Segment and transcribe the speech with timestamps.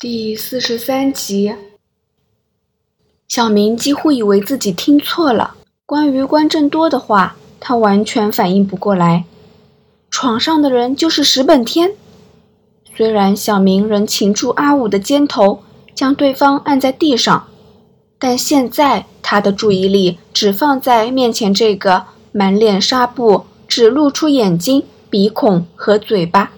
[0.00, 1.52] 第四十三集，
[3.26, 5.56] 小明几乎以为自己听错了。
[5.84, 9.24] 关于关正多的话，他完全反应不过来。
[10.08, 11.94] 床上的人就是石本天。
[12.96, 15.64] 虽然小明仍擒住阿武的肩头，
[15.96, 17.48] 将对方按在地上，
[18.20, 26.52] 但现在他的注意力只放在面前这个满脸纱布、只露出眼睛、鼻孔和嘴巴，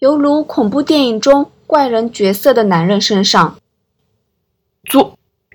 [0.00, 3.56] 犹如恐怖电影中怪人角色的男人身上。
[4.90, 5.12] 组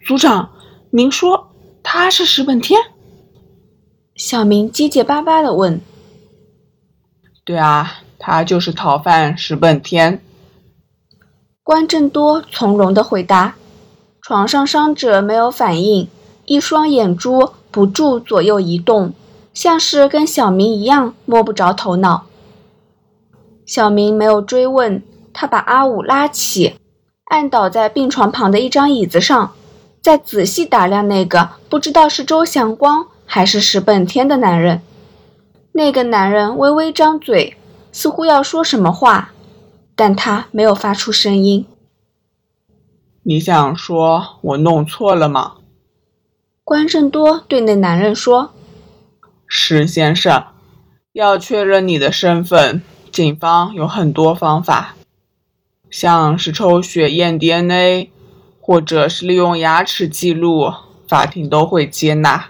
[0.08, 0.53] 组长，
[0.91, 1.52] 您说
[1.84, 2.80] 他是石本天？
[4.16, 5.81] 小明结结巴巴的问。
[7.43, 10.23] 对啊，他就是逃犯石本天。
[11.62, 13.55] 关正多从容的回答。
[14.21, 16.07] 床上伤者没有反应，
[16.45, 19.13] 一双眼珠不住左右移动，
[19.54, 22.26] 像是跟小明一样摸不着头脑。
[23.66, 25.04] 小明没有追问，
[25.38, 26.80] 他把阿武拉起，
[27.25, 29.53] 按倒在病床旁的一张椅子上，
[30.02, 34.82] 再仔细打量那个不知道是周祥光还是石本天的男人。
[35.73, 37.57] 那个男人微微张嘴，
[37.91, 39.34] 似乎要说什么话，
[39.93, 41.65] 但他没有发出声音。
[43.23, 45.55] 你想说我弄错了吗？
[46.63, 48.51] 关正多对那男人说
[49.45, 50.45] ：“石先生，
[51.12, 54.95] 要确认你的身份，警方有很多方法，
[55.90, 58.10] 像是抽血验 DNA，
[58.60, 60.74] 或者是利用牙齿记录，
[61.08, 62.48] 法庭都会接纳。”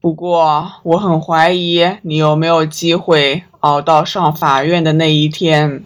[0.00, 5.84] 不过，我很怀疑你有没有机会熬到上法院的那一天。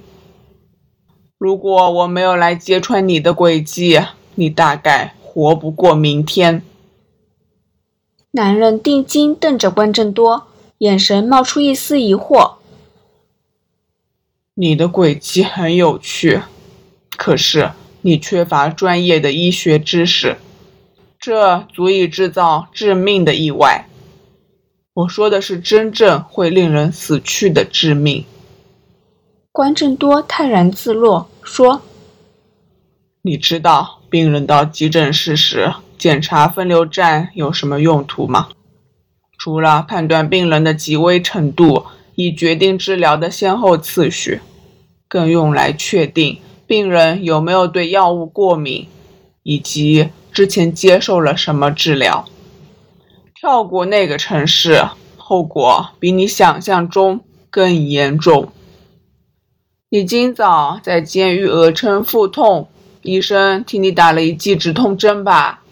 [1.37, 4.01] 如果我没有来揭穿你的诡计，
[4.37, 6.63] 你大概活不过明天。
[8.31, 10.45] 男人定睛瞪着关正多，
[10.79, 12.53] 眼神冒出一丝疑惑。
[14.57, 16.41] 你的轨迹很有趣，
[17.17, 20.37] 可是你缺乏专业的医学知识，
[21.19, 23.89] 这足以制造致命的意外。
[24.93, 28.25] 我说的是真正会令人死去的致命。
[29.51, 31.83] 关正多泰然自若说
[33.23, 38.51] ：“你知道病人到急诊室时检查分流站有什么用途吗？
[39.37, 44.41] 除了判断病人的极危程度，以决定治疗的先后次序，
[45.15, 48.89] 更用来确定病人有没有对药物过敏，
[49.45, 52.25] 以及之前接受了什么治疗。”
[53.33, 54.85] 跳过那个城市，
[55.17, 58.49] 后果比你想象中更严重。
[59.89, 62.67] 你今早在监狱额称腹痛，
[63.03, 65.63] 医生替你打了一剂止痛针吧？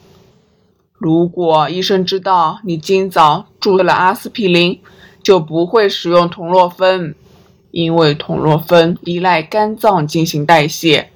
[0.93, 4.79] 如果医生知道你今早注射了阿司匹林，
[5.21, 7.17] 就不会使用酮洛芬，
[7.72, 11.10] 因为酮洛芬依赖肝脏进行代谢，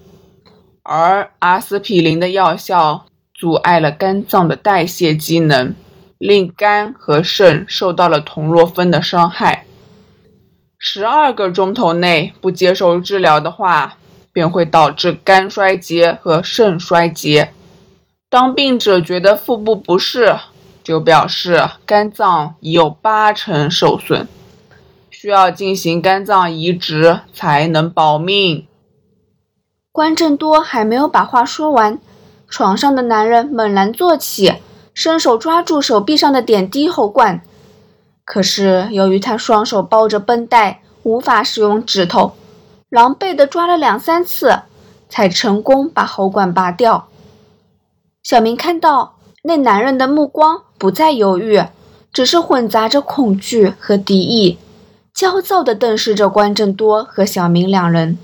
[0.82, 5.72] 而阿司匹林的药效阻碍了肝脏的代谢机能。
[6.18, 9.66] 令肝和肾受到了酮洛芬的伤害。
[10.78, 13.98] 十二个钟头内不接受治疗的话，
[14.32, 17.52] 便会导致肝衰竭和肾衰竭。
[18.30, 20.34] 当病者觉得腹部不适，
[20.82, 24.26] 就表示肝脏已有八成受损，
[25.18, 28.66] 需要进行肝脏移植才能保命。
[29.90, 31.98] 关正多还没有把话说完，
[32.50, 34.56] 床上的男人猛然坐起。
[34.92, 37.40] 伸手抓住手臂上的点滴喉管，
[38.26, 42.34] 可是由于他双手包着绷带，无法使用指头，
[42.90, 44.60] 狼狈地抓了两三次，
[45.08, 47.08] 才成功把喉管拔掉。
[48.22, 51.62] 小明看到那男人的目光不再犹豫，
[52.12, 54.58] 只是混杂着恐惧和敌意，
[55.16, 58.18] 焦躁地瞪视着关正多和小明两人。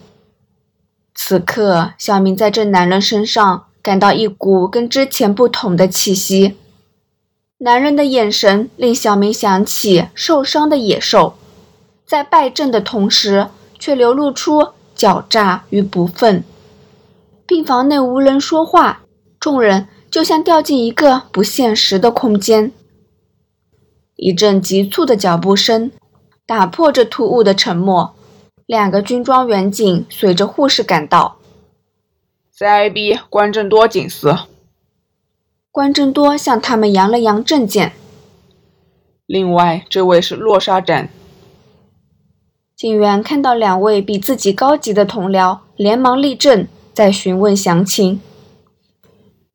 [1.15, 6.59] 此刻，小明在这男人身上感到一股跟之前不同的气息。
[7.61, 11.35] 男人的眼神令小明想起受伤的野兽，
[12.07, 13.49] 在败阵的同时，
[13.79, 16.45] 却流露出狡诈与不忿。
[17.47, 19.01] 病房内无人说话，
[19.41, 22.71] 众人就像掉进一个不现实的空间。
[24.17, 25.91] 一阵急促的脚步声
[26.45, 28.15] 打破这突兀的沉默，
[28.67, 31.37] 两个军装员警随着护士赶到。
[32.59, 34.37] CIB 关正多警司。
[35.71, 37.93] 关正多向他们扬了扬证件。
[39.25, 41.09] 另外，这位是洛沙展。
[42.77, 48.21] 警员看到两位比自己高级的同僚，连忙立正，在询问详情。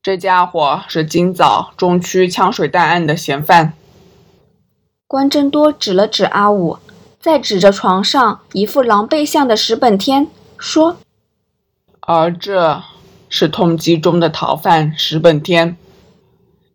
[0.02, 3.74] 这家伙是今早中区枪水弹案的嫌犯。
[5.08, 6.80] 关正多指了指阿武，
[7.18, 10.28] 再指着床上一副狼狈相的石本天，
[10.58, 10.98] 说
[12.02, 12.84] ：“而这
[13.30, 15.78] 是通缉中的逃犯石本天。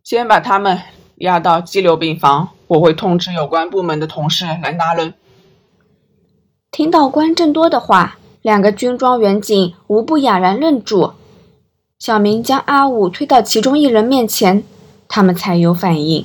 [0.02, 0.80] 先把他们
[1.16, 5.12] 押到激流病房，我会通知有关部门的同事来拿人。
[6.70, 11.12] 听到关正多的话，两个军装员警无不哑然愣住。
[11.98, 14.64] 小明将阿武推到其中一人面前，
[15.06, 16.24] 他们才有反应。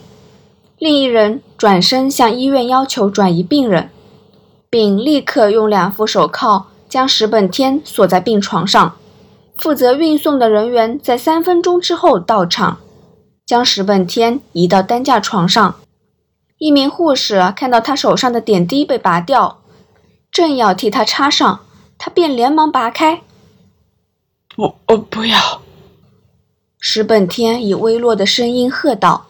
[0.80, 3.90] 另一人转身向医院要求转移病人，
[4.70, 8.96] 并立刻用两副手铐将石本天锁在病床上。
[9.58, 12.78] 负责运送的人员在三分钟之后到场。
[13.46, 15.76] 将石本天移到担架床上，
[16.58, 19.60] 一名护士看到他手上的点滴被拔掉，
[20.30, 21.62] 正要替他插上，
[21.98, 23.22] 他便连忙拔开。
[24.58, 25.62] 我我不要！
[26.78, 29.27] 石本天以微弱的声音喝道。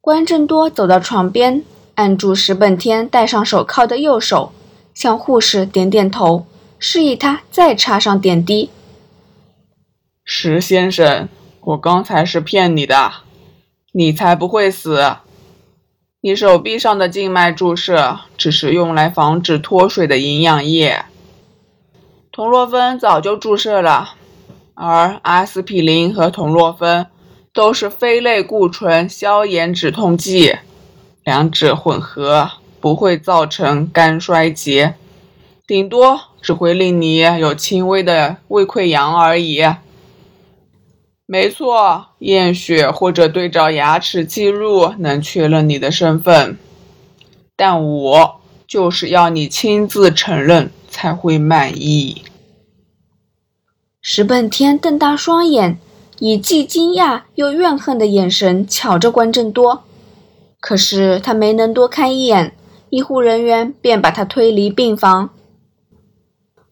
[0.00, 1.62] 关正多走到床边，
[1.94, 4.52] 按住石本天戴上手铐的右手，
[4.94, 6.46] 向护士点点头，
[6.78, 8.70] 示意他再插上点滴。
[10.24, 11.28] 石先生。
[11.60, 13.12] 我刚才是骗你的，
[13.92, 15.16] 你才不会死。
[16.22, 21.04] 你手臂上的静脉注射只是用来防止脱水的营养液，
[22.32, 24.14] 酮洛芬早就注射了，
[24.72, 27.08] 而阿司匹林和酮洛芬
[27.58, 30.58] 都是非类固醇消炎止痛剂，
[31.24, 34.94] 两者混合不会造成肝衰竭，
[35.66, 39.60] 顶多只会令你有轻微的胃溃疡而已。
[41.26, 46.56] 没错，验血或者对照牙齿记录能确认你的身份，
[47.56, 52.22] 但我就是要你亲自承认才会满意。
[54.00, 55.80] 石本天瞪大双眼，
[56.18, 59.84] 以既惊讶又怨恨的眼神瞧着关正多，
[60.60, 62.54] 可是他没能多看一眼，
[62.90, 65.30] 医护人员便把他推离病房。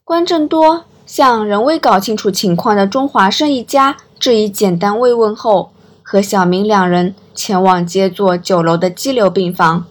[0.05, 3.97] 关正多向仍未搞清楚情况的钟华生一家。
[4.19, 5.73] 致以简单慰问后，
[6.03, 9.85] 和小明两人前往接座九楼的激流病房。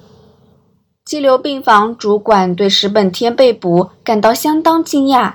[1.06, 5.34] 激流病房主管对石本天被捕感到相当惊讶，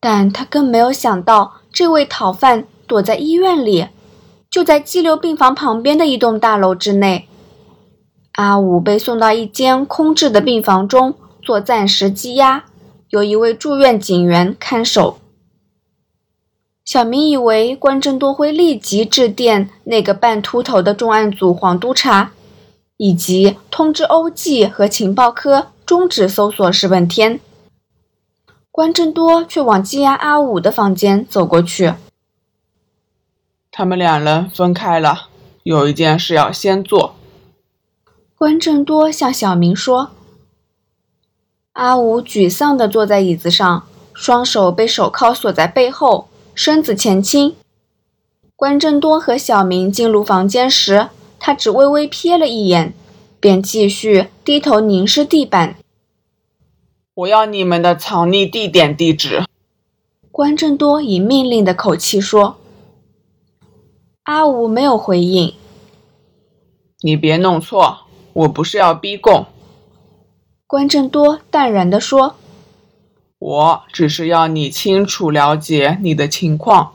[0.00, 3.88] 但他更没有想到这位逃犯躲在医院里，
[4.50, 7.28] 就在激流病房旁边的一栋大楼之内。
[8.32, 12.64] 阿武被送到一间空置的病房中做暂时羁押，
[13.08, 15.18] 有一位住院警员看守。
[16.84, 22.30] 小明以为关正多会立即致电那个半秃头的重案组黄督察，
[22.96, 27.40] 以及通知欧记和情报科终止搜索石本天。
[28.70, 31.94] 关正多却往羁押阿武的房间走过去。
[33.78, 35.28] 他们两人分开了，
[35.62, 37.14] 有一件事要先做。
[38.34, 40.12] 关正多向小明说。
[41.72, 46.28] 阿武沮丧地坐在椅子上，双手被手铐锁在背后。
[46.54, 47.54] 身子前倾，
[48.56, 52.94] 关正多和小明进入房间时，他只微微瞥了一眼，
[53.38, 55.76] 便继续低头凝视地板。
[57.12, 59.44] 我要你们的藏匿地点地址。
[60.32, 62.56] 关正多以命令的口气说。
[64.26, 65.54] 阿武没有回应。
[67.00, 67.98] 你别弄错，
[68.32, 69.46] 我不是要逼供。
[70.66, 72.34] 关正多淡然地说。
[73.38, 76.94] 我只是要你清楚了解你的情况。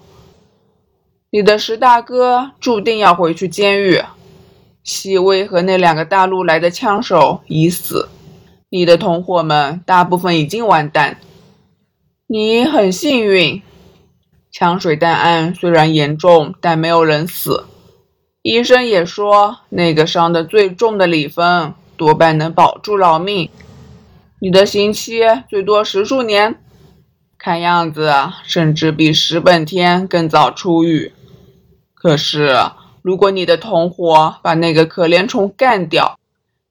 [1.30, 4.04] 你的石大哥注定要回去监狱，
[4.84, 8.10] 细微和那两个大陆来的枪手已死，
[8.70, 11.18] 你的同伙们大部分已经完蛋。
[12.28, 13.62] 你很幸运，
[14.52, 17.66] 枪水弹案虽然严重，但没有人死。
[18.42, 23.50] 医生也说，那个伤得最重的李峰多半能保住老命。
[24.40, 26.60] 你的刑期最多十数年，
[27.38, 28.12] 看样子
[28.44, 31.14] 甚至比石本天更早出狱。
[31.94, 32.58] 可是，
[33.02, 36.18] 如果你的同伙把那个可怜虫干掉，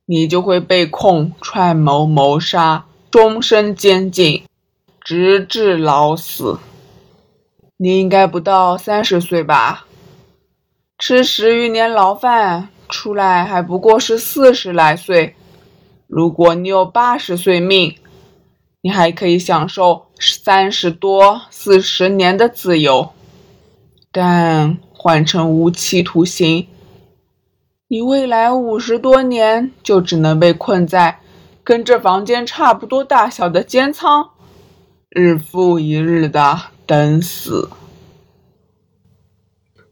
[0.04, 4.42] 你就会被控串谋谋杀，终身监禁，
[5.00, 6.58] 直至老死。
[7.82, 9.86] 你应该不到三十岁吧？
[10.98, 15.34] 吃十余年牢饭，出来还不过是四十来岁。
[16.06, 17.96] 如果你有八十岁命，
[18.82, 23.14] 你还可以享受三十多、四十年的自由。
[24.12, 26.68] 但换成无期徒刑，
[27.88, 31.20] 你未来五十多年就只能被困在
[31.64, 34.32] 跟这房间差不多大小的监仓，
[35.08, 36.60] 日复一日的
[36.90, 37.70] 等死。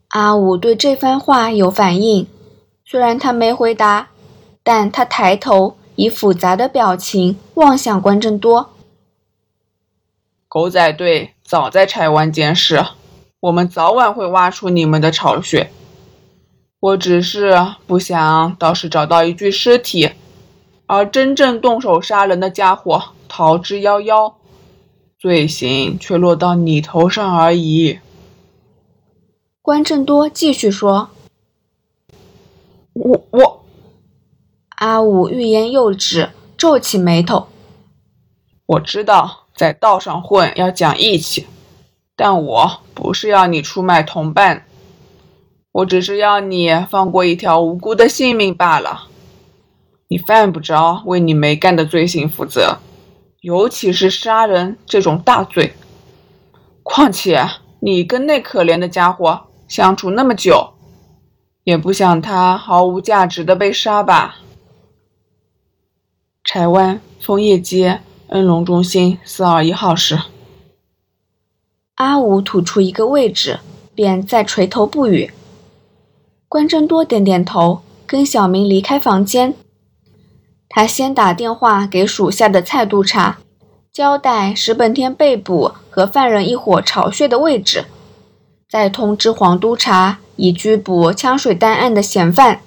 [0.09, 2.27] 阿武对这番话有反应，
[2.85, 4.09] 虽然他没回答，
[4.65, 5.77] 但他抬头。
[5.95, 8.71] 以复杂的表情望向关正多。
[10.49, 12.85] 狗仔队早在拆湾监视，
[13.41, 15.71] 我们早晚会挖出你们的巢穴。
[16.79, 17.53] 我只是
[17.89, 20.13] 不想到时找到一具尸体，
[20.87, 24.35] 而真正动手杀人的家伙逃之夭夭，
[25.19, 27.99] 罪行却落到你头上而已。
[29.61, 31.11] 关正多继续说
[32.95, 33.65] ：“我我。”
[34.77, 37.49] 阿武欲言又止，皱起眉头。
[38.67, 39.45] 我知道。
[39.59, 41.49] 在道上混要讲义气，
[42.15, 44.67] 但我不是要你出卖同伴，
[45.73, 49.09] 我只是要你放过一条无辜的性命罢了。
[50.07, 52.79] 你犯不着为你没干的罪行负责，
[53.41, 55.75] 尤其是杀人这种大罪。
[56.83, 57.49] 况且
[57.81, 60.75] 你跟那可怜的家伙相处那么久，
[61.65, 64.37] 也不想他毫无价值的被杀吧？
[66.45, 68.01] 柴湾枫叶街。
[68.29, 70.19] 恩隆中心四二一号室。
[71.95, 73.61] 阿武吐出一个位置，
[73.95, 75.33] 便再垂头不语。
[76.47, 79.55] 关正多点点头，跟小明离开房间。
[80.69, 83.39] 他先打电话给属下的蔡督察，
[83.93, 87.87] 交代石本天被捕和犯人一伙巢穴的位置，
[88.69, 92.61] 再通知黄督察已拘捕枪水弹案的嫌犯。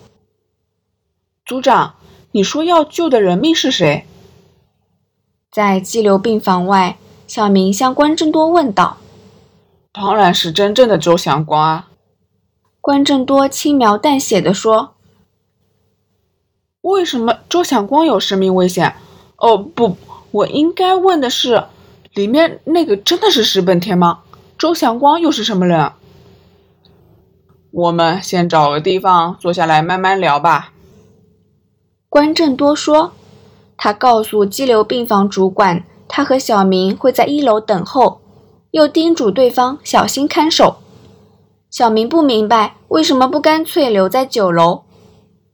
[1.46, 1.96] 组长，
[2.32, 4.06] 你说要救的人命是谁？
[5.52, 8.98] 在激流病房外，小明向关正多问道
[9.94, 11.88] ：“当然是真正的周祥光啊！”
[12.82, 14.96] 关正多轻描淡写的说
[16.82, 18.96] ：“为什么周祥光有生命危险？
[19.38, 19.98] 哦，不，
[20.32, 21.64] 我应该问的是，
[22.14, 24.20] 里面那个真的是石本天吗？
[24.58, 25.92] 周祥光又是什么人？”
[27.72, 30.74] 我们先找个地方坐下来慢慢聊吧。”
[32.10, 33.14] 关正多说。
[33.84, 38.22] 他告诉激流病房主管，他和小明会在一楼等候，
[38.70, 40.78] 又叮嘱对方小心看守。
[41.72, 44.84] 小明不明白为什么不干脆留在九楼，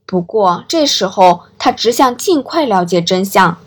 [0.08, 3.58] 不过这时候他只想尽快了解真相，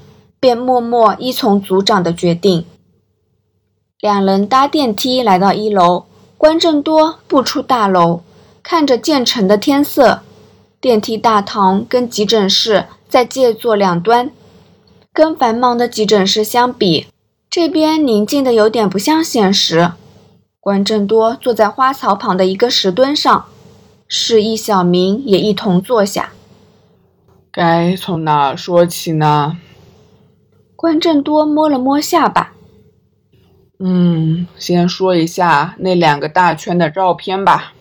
[0.41, 2.65] 便默默依从组长的决定。
[4.01, 6.07] 两人搭电梯来到一楼，
[6.39, 8.23] 关正多步出大楼，
[8.63, 10.23] 看着渐沉的天色，
[10.81, 14.33] 电梯大堂跟急诊室在借座两端。
[15.13, 17.09] 跟繁忙的急诊室相比，
[17.51, 19.93] 这边宁静的有点不像现实。
[20.61, 23.47] 关正多坐在花槽旁的一个石墩上，
[24.13, 26.33] 示意小明也一同坐下。
[27.53, 29.57] 该从哪说起呢？
[30.75, 32.53] 关正多摸了摸下巴。
[33.79, 37.73] 嗯，先说一下那两个大圈的照片吧。